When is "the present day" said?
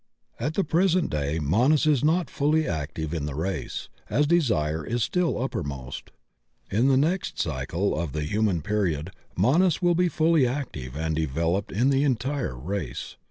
0.55-1.37